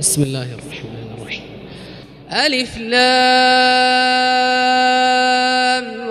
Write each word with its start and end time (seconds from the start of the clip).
بسم 0.00 0.22
الله 0.22 0.42
الرحمن 0.42 1.06
الرحيم. 1.18 1.42
ألف 2.32 2.78
لام 2.78 2.98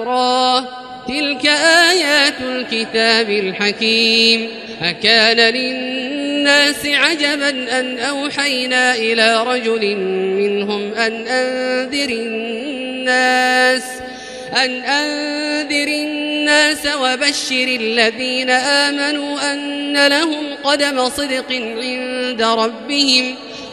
را. 0.08 0.66
تلك 1.08 1.46
آيات 1.90 2.34
الكتاب 2.42 3.30
الحكيم. 3.30 4.50
أكان 4.82 5.54
للناس 5.54 6.86
عجبا 6.86 7.80
أن 7.80 8.00
أوحينا 8.00 8.96
إلى 8.96 9.44
رجل 9.44 9.96
منهم 10.42 10.94
أن 10.94 11.28
أنذر 11.28 12.10
الناس 12.10 13.84
أن 14.58 14.72
أنذر 14.72 15.88
الناس 15.88 16.88
وبشر 17.02 17.68
الذين 17.82 18.50
آمنوا 18.50 19.54
أن 19.54 20.08
لهم 20.08 20.46
قدم 20.64 21.10
صدق 21.10 21.52
عند 21.52 22.42
ربهم. 22.42 23.36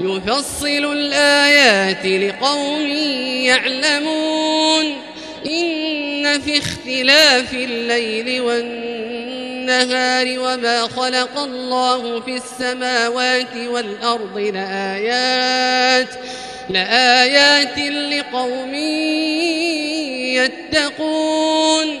يفصل 0.00 0.92
الآيات 0.92 2.06
لقوم 2.06 2.86
يعلمون. 3.44 4.96
إن 5.46 6.40
في 6.40 6.58
اختلاف 6.58 7.54
الليل 7.54 8.40
والنهار 8.40 10.26
وما 10.38 10.82
خلق 10.82 11.38
الله 11.38 12.20
في 12.20 12.36
السماوات 12.36 13.56
والأرض 13.56 14.38
لآيات 14.38 16.08
لآيات 16.70 17.78
لقوم 17.78 18.74
يتقون. 20.34 22.00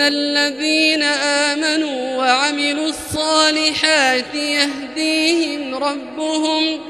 الذين 0.00 1.02
آمنوا 1.02 2.16
وعملوا 2.16 2.88
الصالحات 2.88 4.34
يهديهم 4.34 5.74
ربهم 5.74 6.80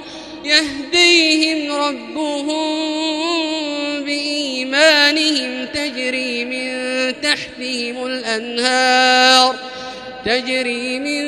يهديهم 0.44 1.72
ربهم 1.72 2.76
بإيمانهم 4.04 5.66
تجري 5.74 6.44
من 6.44 6.66
تحتهم 7.20 8.06
الأنهار 8.06 9.56
تجري 10.24 10.98
من 10.98 11.26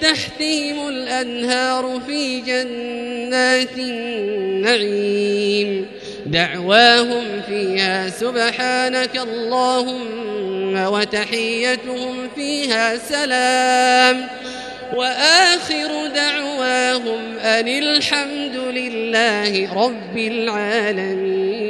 تحتهم 0.00 0.88
الأنهار 0.88 2.00
في 2.06 2.40
جنات 2.40 3.78
النعيم 3.78 5.22
دعواهم 6.32 7.42
فيها 7.46 8.08
سبحانك 8.08 9.16
اللهم 9.16 10.76
وتحيتهم 10.76 12.28
فيها 12.34 12.96
سلام. 12.96 14.28
وآخر 14.96 16.06
دعواهم 16.14 17.38
أن 17.38 17.68
الحمد 17.68 18.56
لله 18.56 19.74
رب 19.84 20.18
العالمين. 20.18 21.62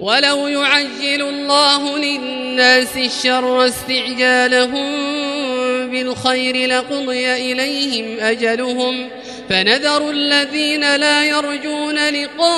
ولو 0.00 0.48
يعجل 0.48 1.22
الله 1.22 1.98
للناس 1.98 2.96
الشر 2.96 3.66
استعجالهم 3.66 4.90
بالخير 5.90 6.68
لقضي 6.68 7.52
إليهم 7.52 8.20
أجلهم 8.20 9.08
فنذر 9.50 10.10
الذين 10.10 10.96
لا 10.96 11.24
يرجون 11.24 12.08
لقاءنا 12.08 12.48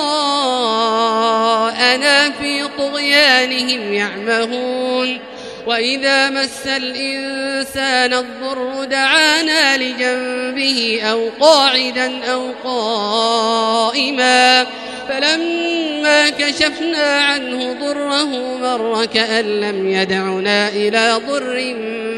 في 2.30 2.68
طغيانهم 2.78 3.92
يعمهون. 3.92 5.18
وإذا 5.66 6.30
مس 6.30 6.66
الإنسان 6.66 8.14
الضر 8.14 8.84
دعانا 8.84 9.76
لجنبه 9.76 11.00
أو 11.10 11.28
قاعدا 11.40 12.24
أو 12.24 12.50
قائما. 12.64 14.66
فلما 15.08 16.30
كشفنا 16.30 17.20
عنه 17.20 17.76
ضره 17.80 18.58
مر 18.58 19.04
كأن 19.04 19.60
لم 19.60 19.90
يدعنا 19.90 20.68
إلى 20.68 21.20
ضر 21.28 21.74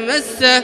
مسه. 0.07 0.63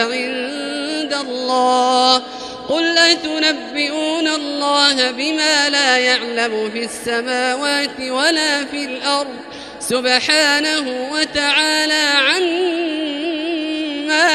عند 0.03 1.15
الله 1.15 2.23
قل 2.69 2.99
أتنبئون 2.99 4.29
الله 4.29 5.11
بما 5.11 5.71
لا 5.71 5.99
يعلم 5.99 6.71
في 6.71 6.85
السماوات 6.85 8.01
ولا 8.01 8.65
في 8.65 8.85
الأرض 8.85 9.37
سبحانه 9.81 11.09
وتعالى 11.13 12.05
عما 12.29 12.79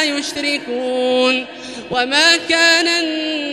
يشركون 0.03 1.45
وما 1.91 2.37
كان 2.49 2.87
الناس 2.87 3.52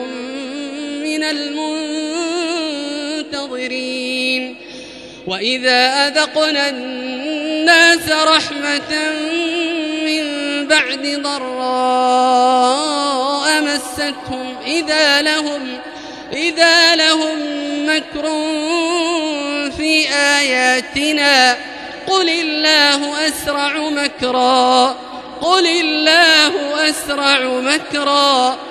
من 1.21 1.27
المنتظرين 3.29 4.55
وإذا 5.27 6.07
أذقنا 6.07 6.69
الناس 6.69 8.09
رحمة 8.09 9.11
من 10.05 10.23
بعد 10.67 11.21
ضراء 11.23 12.41
مستهم 13.61 14.55
إذا 14.65 15.21
لهم 15.21 15.77
إذا 16.33 16.95
لهم 16.95 17.39
مكر 17.85 18.23
في 19.77 20.09
آياتنا 20.13 21.57
قل 22.07 22.29
الله 22.29 23.27
أسرع 23.27 23.89
مكرا 23.89 24.95
قل 25.41 25.67
الله 25.67 26.89
أسرع 26.89 27.43
مكرا 27.43 28.70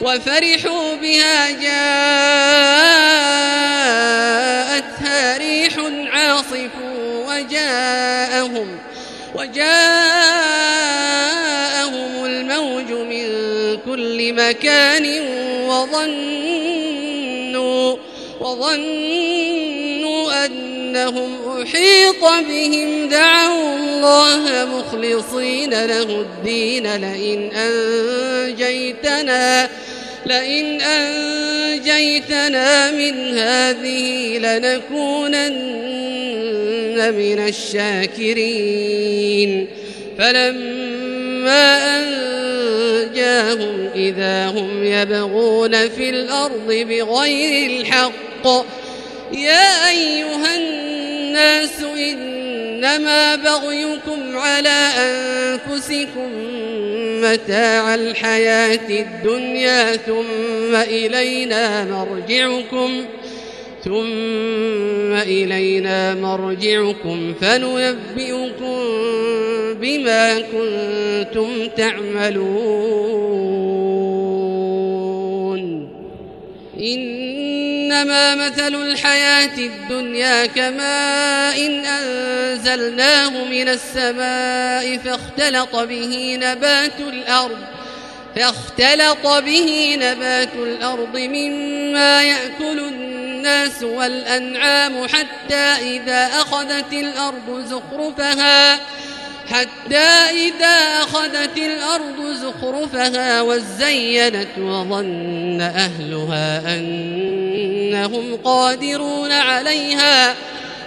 وفرحوا 0.00 0.94
بها 0.94 1.50
جاءتها 1.50 1.70
ريح 5.38 5.74
عاصف 6.12 6.70
وجاءهم 7.28 8.78
وجاءهم 9.34 9.70
الموج 12.24 12.92
من 12.92 13.26
كل 13.86 14.32
مكان 14.32 15.20
وظنوا 15.68 17.10
وظنوا 18.40 19.90
أنهم 20.46 21.62
أحيط 21.62 22.22
بهم 22.48 23.08
دعوا 23.08 23.76
الله 23.76 24.64
مخلصين 24.64 25.70
له 25.70 26.02
الدين 26.20 26.96
لئن 26.96 27.50
أنجيتنا 28.50 29.40
لئن 30.26 30.80
أنجيتنا 30.80 32.30
من 32.90 33.38
هذه 33.38 34.38
لنكونن 34.38 35.80
من 37.14 37.38
الشاكرين. 37.48 39.00
فلما 40.18 41.96
أنجاهم 41.96 43.90
إذا 43.94 44.46
هم 44.46 44.84
يبغون 44.84 45.88
في 45.88 46.10
الأرض 46.10 46.66
بغير 46.66 47.70
الحق 47.70 48.46
يا 49.32 49.88
أيها 49.90 50.56
الناس 50.56 51.82
إنما 51.82 53.36
بغيكم 53.36 54.36
على 54.36 54.88
أنفسكم 54.98 56.30
متاع 57.22 57.94
الحياة 57.94 58.88
الدنيا 58.90 59.96
ثم 59.96 60.74
إلينا 60.74 61.84
مرجعكم 61.84 63.04
ثم 63.84 65.12
إلينا 65.12 66.14
مرجعكم 66.14 67.34
فننبئكم 67.40 68.78
بما 69.80 70.40
كنتم 70.40 71.68
تعملون. 71.76 73.10
إنما 77.90 78.34
مثل 78.34 78.74
الحياة 78.74 79.58
الدنيا 79.58 80.46
كماء 80.46 81.66
إن 81.66 81.84
أنزلناه 81.86 83.44
من 83.44 83.68
السماء 83.68 84.98
فاختلط 84.98 85.76
به 85.76 86.38
نبات 86.42 87.00
الأرض 87.00 87.58
فاختلط 88.36 89.26
به 89.26 89.96
نبات 90.00 90.54
الأرض 90.54 91.16
مما 91.16 92.22
يأكل 92.22 92.78
الناس 92.78 93.82
والأنعام 93.82 95.08
حتى 95.08 95.54
إذا 95.96 96.26
أخذت 96.26 96.92
الأرض 96.92 97.64
زخرفها 97.66 98.78
حتى 99.50 100.08
إذا 100.30 101.02
أخذت 101.02 101.56
الأرض 101.56 102.32
زخرفها 102.32 103.42
وزينت 103.42 104.58
وظن 104.58 105.60
أهلها 105.60 106.76
أنهم 106.76 108.36
قادرون 108.44 109.32
عليها 109.32 110.34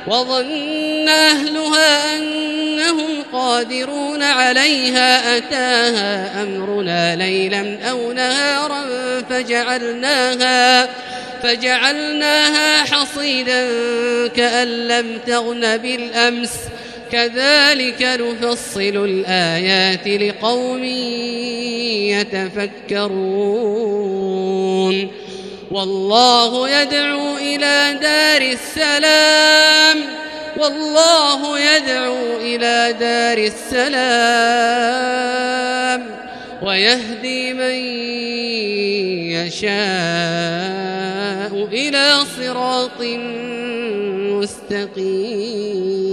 وظن 0.08 1.10
أهلها 1.10 2.16
أنهم 2.16 3.24
قادرون 3.34 4.24
عليها 4.24 5.38
أتاها 5.38 6.44
أمرنا 6.44 7.16
ليلا 7.16 7.90
أو 7.90 8.12
نهارا 8.12 8.84
فجعلناها 9.30 10.90
فجعلناها 11.44 12.84
حصيدا 12.84 13.68
كأن 14.28 14.68
لم 14.68 15.20
تغن 15.28 15.78
بالأمس 15.78 16.52
كذلك 17.14 18.02
نفصل 18.02 18.80
الآيات 18.80 20.08
لقوم 20.08 20.84
يتفكرون. 22.14 23.08
والله 25.72 26.70
يدعو 26.82 27.38
إلى 27.38 28.00
دار 28.02 28.42
السلام. 28.42 29.98
والله 30.58 31.60
يدعو 31.60 32.38
إلى 32.42 32.96
دار 33.00 33.38
السلام. 33.38 33.94
ويهدي 36.64 37.54
من 37.54 37.76
يشاء 39.38 39.74
إلى 41.72 42.16
صراط 42.38 43.02
مستقيم. 44.42 46.13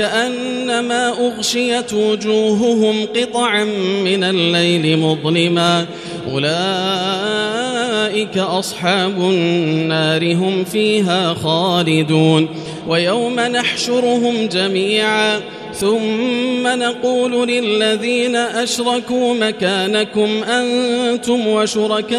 كأنما 0.00 1.08
أغشيت 1.08 1.92
وجوههم 1.92 3.06
قطعا 3.16 3.64
من 4.04 4.24
الليل 4.24 4.98
مظلما. 4.98 5.86
أولئك 6.32 8.38
أصحاب 8.38 9.20
النار 9.20 10.34
هم 10.34 10.64
فيها 10.64 11.34
خالدون. 11.34 12.48
ويوم 12.88 13.40
نحشرهم 13.40 14.46
جميعا. 14.46 15.40
ثم 15.74 16.66
نقول 16.66 17.48
للذين 17.48 18.36
أشركوا 18.36 19.34
مكانكم 19.34 20.28
أنتم 20.42 21.46
وشركاؤكم 21.46 22.14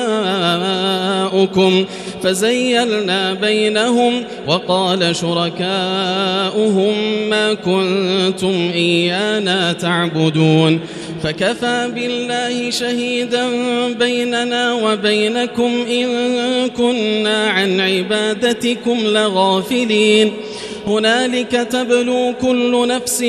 فزيلنا 2.24 3.34
بينهم 3.34 4.24
وقال 4.48 5.16
شركاؤهم 5.16 6.94
ما 7.30 7.54
كنتم 7.54 8.72
إيانا 8.74 9.74
تعبدون 9.74 10.80
فكفى 11.24 11.92
بالله 11.96 12.70
شهيدا 12.70 13.50
بيننا 14.00 14.74
وبينكم 14.74 15.86
إن 15.90 16.08
كنا 16.70 17.48
عن 17.48 17.80
عبادتكم 17.80 18.98
لغافلين 19.04 20.32
هنالك 20.88 21.52
تبلو 21.52 22.34
كل 22.42 22.88
نفس 22.88 23.22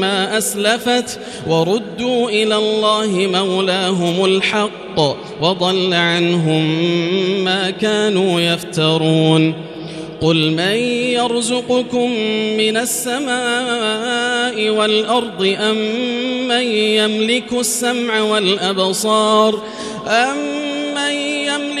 ما 0.00 0.38
أسلفت 0.38 1.20
وردوا 1.46 2.30
إلى 2.30 2.56
الله 2.56 3.28
مولاهم 3.32 4.24
الحق 4.24 5.00
وضل 5.42 5.94
عنهم 5.94 6.64
ما 7.44 7.70
كانوا 7.70 8.40
يفترون. 8.40 9.54
قل 10.20 10.50
من 10.50 10.76
يرزقكم 11.14 12.10
من 12.56 12.76
السماء 12.76 14.70
والأرض 14.70 15.56
أم 15.60 15.76
من 16.48 16.62
يملك 16.72 17.52
السمع 17.52 18.20
والأبصار 18.20 19.62
أم 20.06 20.67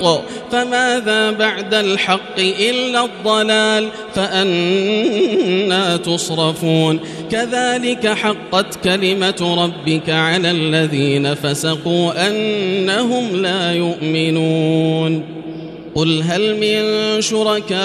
الحق 0.00 0.22
فماذا 0.52 1.30
بعد 1.30 1.74
الحق 1.74 2.38
إلا 2.38 3.04
الضلال؟ 3.04 3.88
فأنا 4.14 5.96
تصرفون. 5.96 7.00
كذلك 7.30 8.06
حقت 8.06 8.84
كلمة 8.84 9.56
ربك 9.64 10.10
على 10.10 10.50
الذين 10.50 11.34
فسقوا 11.34 12.28
أنهم 12.28 13.42
لا 13.42 13.72
يؤمنون. 13.72 15.38
قل 15.94 16.22
هل 16.22 16.56
من 16.56 16.82
شركائكم 17.20 17.78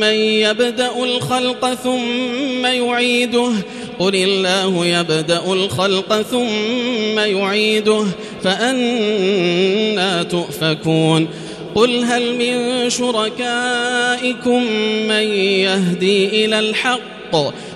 من 0.00 0.14
يبدأ 0.14 1.04
الخلق 1.04 1.74
ثم 1.74 2.66
يعيده؟ 2.66 3.52
قل 3.98 4.14
الله 4.14 4.86
يبدأ 4.86 5.52
الخلق 5.52 6.22
ثم 6.22 7.18
يعيده 7.18 8.04
فأنا 8.42 10.22
تؤفكون 10.22 11.28
قل 11.74 12.04
هل 12.04 12.36
من 12.38 12.90
شركائكم 12.90 14.62
من 15.08 15.24
يهدي 15.38 16.44
إلى 16.44 16.58
الحق؟ 16.58 17.34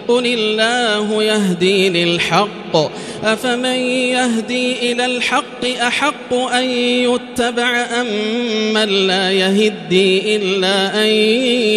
قل 0.09 0.27
الله 0.27 1.23
يهدي 1.23 1.89
للحق. 1.89 2.77
أفمن 3.25 3.79
يهدي 4.15 4.93
إلى 4.93 5.07
الحق 5.07 5.65
أحق 5.83 6.35
أن 6.35 6.65
يتبع 6.71 7.87
أم 8.01 8.07
من 8.75 9.07
لا 9.07 9.33
يهدي 9.33 10.37
إلا 10.37 11.03
أن 11.03 11.09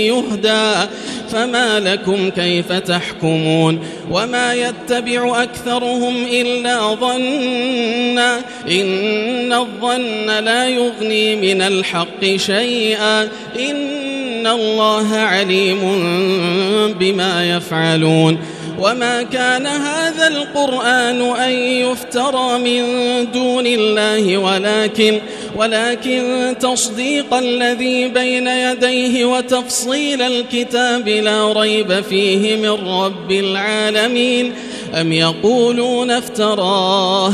يهدى؟ 0.10 0.90
فما 1.32 1.80
لكم 1.80 2.30
كيف 2.30 2.72
تحكمون 2.72 3.80
وما 4.12 4.54
يتبع 4.54 5.44
أكثرهم 5.44 6.26
إلا 6.32 6.96
ظنا 6.96 8.38
إن 8.72 9.54
الظن 9.54 10.26
لا 10.26 10.70
يغني 10.70 11.36
من 11.36 11.62
الحق 11.62 12.26
شيئا 12.36 13.24
إن 13.60 14.48
الله 14.48 15.16
عليم 15.16 15.80
بما 17.00 17.56
يفعلون 17.56 18.38
وما 18.82 19.24
كان 19.24 19.68
هذا 19.68 20.28
القرآن 20.28 21.22
أن 21.22 21.52
يفترى 21.52 22.58
من 22.58 22.84
دون 23.32 23.68
الله 23.68 24.38
ولكن 24.38 25.22
ولكن 25.56 26.56
تصديق 26.60 27.34
الذي 27.34 28.08
بين 28.08 28.48
يديه 28.48 29.26
وتفصيل 29.26 30.22
الكتاب 30.22 31.10
لا 31.10 31.54
ريب 31.54 32.02
فيه 32.02 32.56
من 32.56 32.88
رب 32.88 33.32
العالمين 33.32 34.54
أم 34.94 35.14
يقولون 35.14 36.12
افتراه 36.12 37.34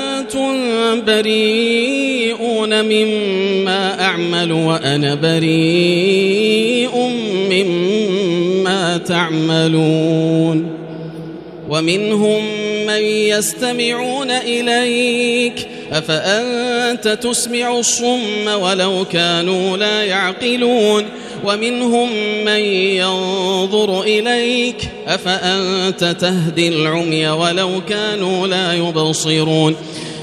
أنتم 0.21 1.05
بريئون 1.05 2.85
مما 2.85 4.05
أعمل 4.05 4.51
وأنا 4.51 5.15
بريء 5.15 6.95
مما 7.51 8.97
تعملون 8.97 10.81
ومنهم 11.69 12.43
من 12.87 13.01
يستمعون 13.03 14.31
إليك 14.31 15.67
أفأنت 15.91 17.07
تسمع 17.07 17.79
الصم 17.79 18.47
ولو 18.47 19.05
كانوا 19.05 19.77
لا 19.77 20.03
يعقلون 20.03 21.05
ومنهم 21.45 22.09
من 22.45 22.59
ينظر 22.95 24.01
إليك 24.01 24.89
أفأنت 25.07 26.15
تهدي 26.19 26.67
العمي 26.67 27.27
ولو 27.27 27.69
كانوا 27.89 28.47
لا 28.47 28.73
يبصرون 28.73 29.75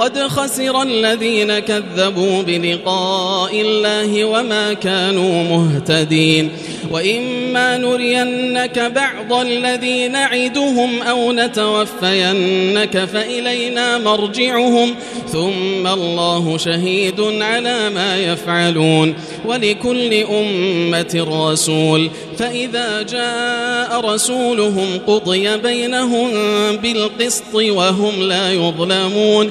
قد 0.00 0.18
خسر 0.18 0.82
الذين 0.82 1.58
كذبوا 1.58 2.42
بلقاء 2.42 3.60
الله 3.60 4.24
وما 4.24 4.72
كانوا 4.72 5.42
مهتدين 5.42 6.50
وإما 6.90 7.78
نرينك 7.78 8.78
بعض 8.78 9.32
الذي 9.32 10.08
نعدهم 10.08 11.02
أو 11.02 11.32
نتوفينك 11.32 13.04
فإلينا 13.04 13.98
مرجعهم 13.98 14.94
ثم 15.32 15.86
الله 15.86 16.58
شهيد 16.58 17.20
على 17.20 17.90
ما 17.90 18.16
يفعلون 18.16 19.14
ولكل 19.44 20.14
أمة 20.14 21.26
رسول 21.30 22.10
فإذا 22.38 23.02
جاء 23.02 24.00
رسولهم 24.00 24.86
قضي 25.06 25.56
بينهم 25.56 26.30
بالقسط 26.76 27.54
وهم 27.54 28.22
لا 28.22 28.52
يظلمون 28.52 29.50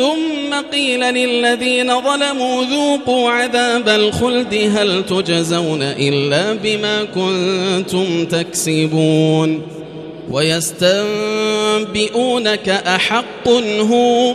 ثم 0.00 0.54
قيل 0.72 1.00
للذين 1.00 2.00
ظلموا 2.00 2.64
ذوقوا 2.64 3.30
عذاب 3.30 3.88
الخلد 3.88 4.54
هل 4.76 5.06
تجزون 5.06 5.82
إلا 5.82 6.52
بما 6.52 7.04
كنتم 7.04 8.24
تكسبون 8.24 9.62
ويستنبئونك 10.30 11.48
أحق 12.68 13.48
هو 13.80 14.34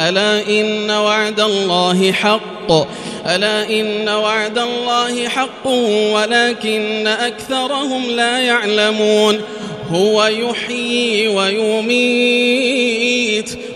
ألا 0.00 0.48
إن 0.48 0.90
وعد 0.90 1.40
الله 1.40 2.12
حق؟ 2.12 2.72
ألا 3.26 3.70
إن 3.70 4.08
وعد 4.08 4.58
الله 4.58 5.28
حق 5.28 5.66
ولكن 6.12 7.06
أكثرهم 7.06 8.10
لا 8.10 8.38
يعلمون. 8.38 9.40
هو 9.90 10.26
يحيي 10.26 11.28
ويميت 11.28 12.48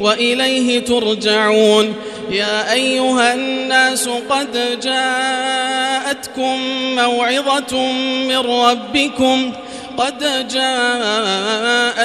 وإليه 0.01 0.79
ترجعون. 0.79 1.95
يا 2.31 2.73
أيها 2.73 3.35
الناس 3.35 4.09
قد 4.09 4.81
جاءتكم 4.81 6.59
موعظة 6.97 7.93
من 8.29 8.37
ربكم 8.37 9.53
قد 9.99 10.49
جاءتكم 10.49 12.05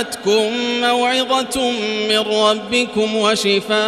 موعظة 0.82 1.71
من 2.10 2.19
ربكم 2.19 3.15
وشفاء 3.15 3.80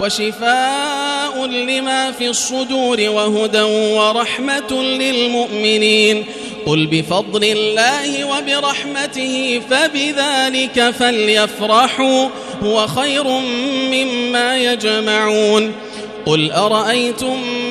وشفاء 0.00 1.46
لما 1.46 2.12
في 2.12 2.28
الصدور 2.28 3.00
وهدى 3.00 3.62
ورحمة 3.62 4.82
للمؤمنين. 4.82 6.24
قل 6.66 6.86
بفضل 6.86 7.44
الله 7.44 8.24
وبرحمته 8.24 9.60
فبذلك 9.70 10.90
فليفرحوا 10.90 12.28
هو 12.62 12.86
خير 12.86 13.24
مما 13.92 14.56
يجمعون. 14.56 15.72
قل 16.26 16.52
أرأيتم 16.52 17.42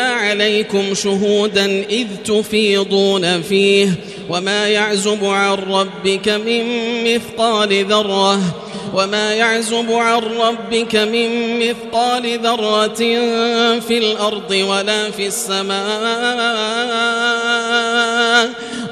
عليكم 0.00 0.94
شهودا 0.94 1.64
إذ 1.90 2.06
تفيضون 2.24 3.42
فيه 3.42 3.94
وما 4.30 4.68
يعزب 4.68 5.24
عن 5.24 5.52
ربك 5.52 6.28
من 6.28 6.64
مثقال 7.04 7.84
ذرة 7.84 8.40
وما 8.94 9.34
يعزب 9.34 9.92
عن 9.92 10.18
ربك 10.18 10.96
من 10.96 11.58
مثقال 11.58 12.38
ذرة 12.38 12.94
في 13.80 13.98
الأرض 13.98 14.50
ولا 14.50 15.10
في 15.10 15.26
السماء 15.26 15.84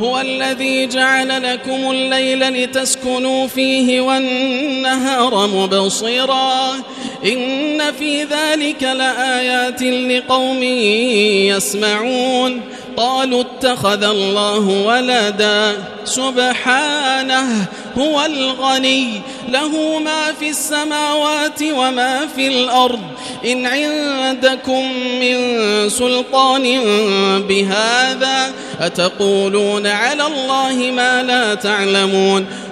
هو 0.00 0.20
الذي 0.20 0.86
جعل 0.86 1.42
لكم 1.42 1.90
الليل 1.90 2.48
لتسكنوا 2.48 3.46
فيه 3.46 4.00
والنهار 4.00 5.46
مبصرا. 5.46 6.72
إن 7.24 7.82
في 7.98 8.22
ذلك 8.22 8.82
لآيات 8.82 9.82
لقوم 9.82 10.62
يسمعون. 11.52 12.60
قالوا 12.96 13.40
اتخذ 13.40 14.02
الله 14.02 14.68
ولدا. 14.86 15.72
سبحانه 16.04 17.66
هو 17.98 18.24
الغني 18.24 19.20
له 19.48 19.98
ما 19.98 20.32
في 20.40 20.50
السماوات 20.50 21.62
وما 21.62 22.20
في 22.36 22.48
الأرض. 22.48 23.00
إن 23.44 23.66
عندكم 23.66 24.92
من 25.20 25.38
سلطان 25.88 26.80
بهذا 27.48 28.52
أتقولون 28.80 29.86
على 29.86 30.26
الله 30.26 30.90
ما 30.90 31.22
لا 31.22 31.54
تعلمون. 31.54 32.46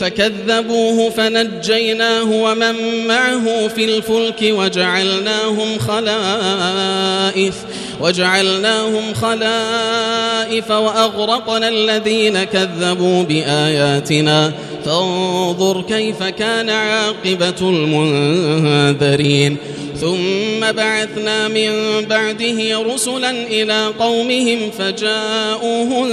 فكذبوه 0.00 1.10
فنجيناه 1.10 2.30
ومن 2.32 3.06
معه 3.06 3.68
في 3.68 3.84
الفلك 3.84 4.42
وجعلناهم 4.42 5.78
خلائف 5.78 7.54
وجعلناهم 8.00 9.14
خلائف 9.14 10.70
وأغرقنا 10.70 11.68
الذين 11.68 12.44
كذبوا 12.44 13.22
بآياتنا. 13.22 14.52
فانظر 14.84 15.82
كيف 15.82 16.22
كان 16.22 16.70
عاقبة 16.70 17.60
المنذرين. 17.60 19.56
ثم 20.00 20.72
بعثنا 20.72 21.48
من 21.48 21.70
بعده 22.10 22.82
رسلا 22.94 23.30
إلى 23.30 23.92
قومهم 23.98 24.70
فجاءوهم 24.78 26.08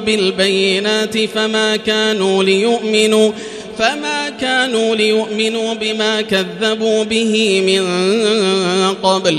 بالبينات 0.00 1.18
فما 1.18 1.76
كانوا 1.76 2.44
ليؤمنوا 2.44 3.32
فما 3.78 4.30
كانوا 4.40 4.96
ليؤمنوا 4.96 5.74
بما 5.74 6.20
كذبوا 6.20 7.04
به 7.04 7.60
من 7.66 7.84
قبل 9.02 9.38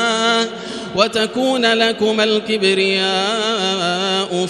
وتكون 0.95 1.73
لكما 1.73 2.23
الكبرياء 2.23 3.81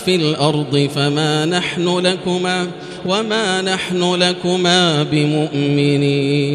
في 0.06 0.16
الأرض 0.16 0.90
فما 0.96 1.46
نحن 1.46 2.00
لكما 2.00 2.68
وما 3.06 3.62
نحن 3.62 4.16
لكما 4.16 5.04
بمؤمنين. 5.04 6.52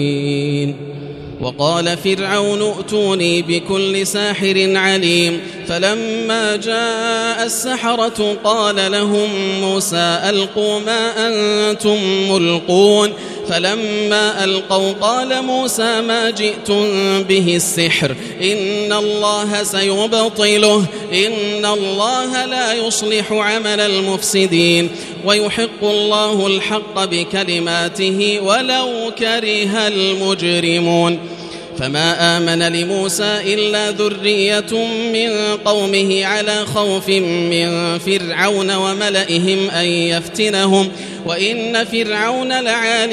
وقال 1.41 1.97
فرعون 1.97 2.63
ائتوني 2.63 3.43
بكل 3.43 4.07
ساحر 4.07 4.73
عليم 4.77 5.41
فلما 5.69 6.57
جاء 6.57 7.47
السحرة 7.47 8.37
قال 8.45 8.93
لهم 8.93 9.29
موسى 9.61 10.21
ألقوا 10.29 10.81
ما 10.81 11.29
أنتم 11.29 11.99
ملقون 12.31 13.13
فلما 13.49 14.45
ألقوا 14.45 14.93
قال 14.93 15.43
موسى 15.43 16.01
ما 16.01 16.31
جئتم 16.31 16.87
به 17.23 17.57
السحر 17.57 18.17
إن 18.43 18.93
الله 18.93 19.63
سيبطله 19.63 20.85
إن 21.13 21.67
الله 21.67 22.45
لا 22.47 22.73
يصلح 22.73 23.33
عمل 23.33 23.81
المفسدين 23.81 24.91
ويحق 25.25 25.83
الله 25.83 26.47
الحق 26.47 27.05
بكلماته 27.05 28.41
ولو 28.43 29.13
كره 29.19 29.89
المجرمون 29.89 31.36
فما 31.79 32.37
آمن 32.37 32.63
لموسى 32.63 33.55
إلا 33.55 33.91
ذرية 33.91 34.87
من 35.13 35.57
قومه 35.65 36.25
على 36.25 36.67
خوف 36.75 37.09
من 37.09 37.99
فرعون 37.99 38.75
وملئهم 38.75 39.71
أن 39.71 39.87
يفتنهم 39.87 40.89
وإن 41.27 41.85
فرعون 41.85 42.53
لعال 42.61 43.11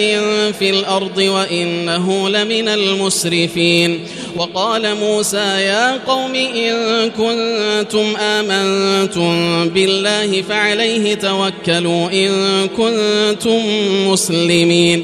في 0.59 0.69
الأرض 0.69 1.17
وإنه 1.17 2.29
لمن 2.29 2.67
المسرفين 2.67 3.99
وقال 4.35 4.95
موسى 4.95 5.37
يا 5.37 5.97
قوم 6.07 6.35
إن 6.35 7.09
كنتم 7.09 8.15
آمنتم 8.19 9.69
بالله 9.69 10.41
فعليه 10.41 11.13
توكلوا 11.13 12.09
إن 12.11 12.29
كنتم 12.77 13.61
مسلمين 14.07 15.03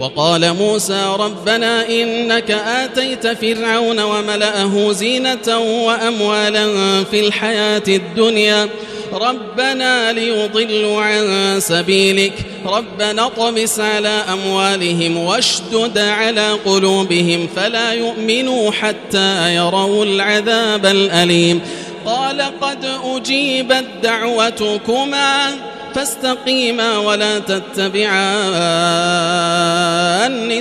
وقال 0.00 0.54
موسى 0.54 1.06
ربنا 1.18 1.88
إنك 1.88 2.50
آتيت 2.50 3.26
فرعون 3.26 4.00
وملأه 4.00 4.92
زينة 4.92 5.58
وأموالا 5.58 6.66
في 7.04 7.20
الحياة 7.26 7.82
الدنيا. 7.88 8.68
ربنا 9.12 10.12
ليضلوا 10.12 11.02
عن 11.02 11.56
سبيلك. 11.60 12.32
ربنا 12.66 13.28
طمس 13.28 13.80
على 13.80 14.24
أموالهم 14.32 15.16
واشدد 15.16 15.98
على 15.98 16.52
قلوبهم 16.66 17.48
فلا 17.56 17.92
يؤمنوا 17.92 18.70
حتى 18.70 19.54
يروا 19.54 20.04
العذاب 20.04 20.86
الأليم. 20.86 21.60
قال 22.06 22.42
قد 22.60 22.84
أجيبت 23.04 23.84
دعوتكما. 24.02 25.50
فاستقيما 25.94 26.98
ولا 26.98 27.38
تتبعان 27.38 28.12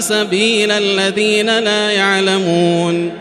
سبيل 0.01 0.71
الذين 0.71 1.59
لا 1.59 1.91
يعلمون 1.91 3.11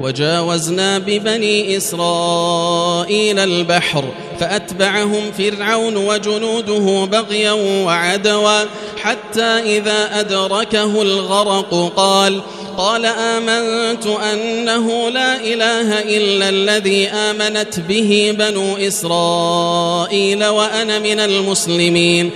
وجاوزنا 0.00 0.98
ببني 0.98 1.76
إسرائيل 1.76 3.38
البحر 3.38 4.04
فأتبعهم 4.40 5.32
فرعون 5.38 5.96
وجنوده 5.96 7.04
بغيا 7.04 7.52
وعدوا 7.84 8.64
حتى 9.02 9.42
إذا 9.42 10.20
أدركه 10.20 11.02
الغرق 11.02 11.92
قال 11.96 12.40
قال 12.76 13.06
آمنت 13.06 14.06
أنه 14.06 15.10
لا 15.10 15.36
إله 15.36 16.02
إلا 16.02 16.48
الذي 16.48 17.08
آمنت 17.08 17.80
به 17.80 18.34
بنو 18.38 18.76
إسرائيل 18.76 20.44
وأنا 20.44 20.98
من 20.98 21.20
المسلمين. 21.20 22.30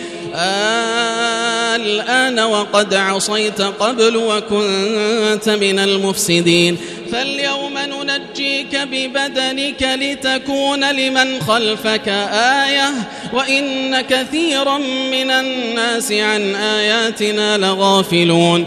الآن 1.76 2.40
وقد 2.40 2.94
عصيت 2.94 3.60
قبل 3.60 4.16
وكنت 4.16 5.48
من 5.48 5.78
المفسدين. 5.78 6.76
فاليوم 7.12 7.78
ننجيك 7.78 8.76
ببدنك 8.76 9.82
لتكون 9.82 10.90
لمن 10.90 11.40
خلفك 11.40 12.08
آية 12.68 12.90
وإن 13.32 14.00
كثيرا 14.00 14.78
من 15.12 15.30
الناس 15.30 16.12
عن 16.12 16.54
آياتنا 16.54 17.58
لغافلون. 17.58 18.66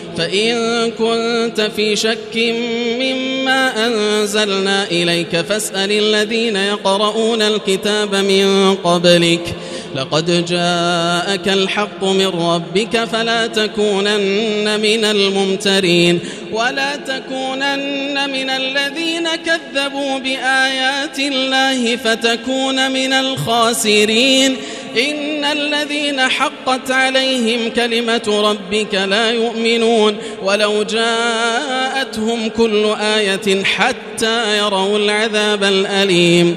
فإن 0.21 0.91
كنت 0.91 1.61
في 1.75 1.95
شك 1.95 2.53
مما 2.99 3.87
أنزلنا 3.87 4.83
إليك 4.83 5.41
فاسأل 5.41 5.91
الذين 5.91 6.55
يقرؤون 6.55 7.41
الكتاب 7.41 8.15
من 8.15 8.75
قبلك. 8.75 9.55
لقد 9.95 10.45
جاءك 10.45 11.47
الحق 11.47 12.03
من 12.03 12.27
ربك 12.27 13.03
فلا 13.03 13.47
تكونن 13.47 14.79
من 14.79 15.05
الممترين. 15.05 16.19
ولا 16.51 16.95
تكونن 16.95 18.29
من 18.29 18.49
الذين 18.49 19.27
كذبوا 19.45 20.19
بآيات 20.19 21.19
الله 21.19 21.95
فتكون 21.95 22.91
من 22.91 23.13
الخاسرين. 23.13 24.57
إن 24.97 25.45
الذين 25.45 26.21
حقت 26.21 26.91
عليهم 26.91 27.69
كلمة 27.69 28.41
ربك 28.49 28.95
لا 28.95 29.31
يؤمنون 29.31 30.17
ولو 30.43 30.83
جاءتهم 30.83 32.49
كل 32.49 32.85
آية 33.01 33.63
حتى 33.63 34.57
يروا 34.57 34.97
العذاب 34.97 35.63
الأليم 35.63 36.55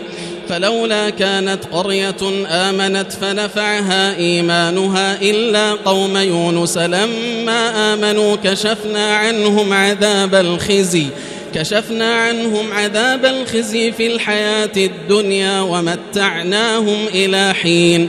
فلولا 0.48 1.10
كانت 1.10 1.58
قرية 1.72 2.46
آمنت 2.48 3.12
فنفعها 3.12 4.16
إيمانها 4.16 5.22
إلا 5.22 5.72
قوم 5.72 6.16
يونس 6.16 6.78
لما 6.78 7.94
آمنوا 7.94 8.36
كشفنا 8.44 9.16
عنهم 9.16 9.72
عذاب 9.72 10.34
الخزي 10.34 11.06
كشفنا 11.54 12.14
عنهم 12.14 12.72
عذاب 12.72 13.24
الخزي 13.24 13.92
في 13.92 14.06
الحياة 14.06 14.70
الدنيا 14.76 15.60
ومتعناهم 15.60 17.06
إلى 17.14 17.54
حين 17.54 18.08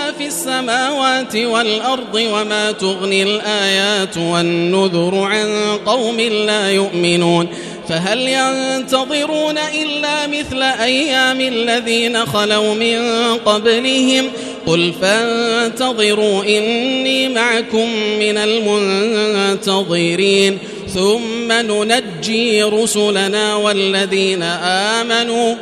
السماوات 0.31 1.35
والأرض 1.35 2.15
وما 2.15 2.71
تغني 2.71 3.23
الآيات 3.23 4.17
والنذر 4.17 5.15
عن 5.15 5.77
قوم 5.85 6.19
لا 6.19 6.71
يؤمنون 6.71 7.47
فهل 7.89 8.19
ينتظرون 8.19 9.57
إلا 9.57 10.27
مثل 10.27 10.61
أيام 10.61 11.41
الذين 11.41 12.25
خلوا 12.25 12.73
من 12.73 12.99
قبلهم 13.45 14.31
قل 14.67 14.93
فانتظروا 15.01 16.43
إني 16.43 17.29
معكم 17.29 17.89
من 18.19 18.37
المنتظرين 19.57 20.57
ثم 20.93 21.51
ننجي 21.51 22.63
رسلنا 22.63 23.55
والذين 23.55 24.43
آمنوا 24.63 25.55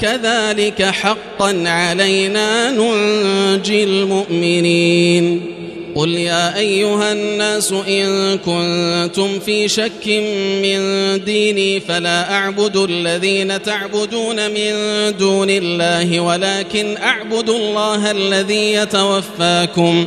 كذلك 0.00 0.82
حقا 0.82 1.62
علينا 1.66 2.70
ننجي 2.70 3.84
المؤمنين. 3.84 5.54
قل 5.94 6.08
يا 6.14 6.58
أيها 6.58 7.12
الناس 7.12 7.72
إن 7.72 8.38
كنتم 8.38 9.38
في 9.38 9.68
شك 9.68 10.06
من 10.62 10.80
ديني 11.24 11.80
فلا 11.80 12.32
أعبد 12.32 12.76
الذين 12.76 13.62
تعبدون 13.62 14.50
من 14.50 14.72
دون 15.18 15.50
الله 15.50 16.20
ولكن 16.20 16.96
أعبد 16.96 17.50
الله 17.50 18.10
الذي 18.10 18.72
يتوفاكم. 18.72 20.06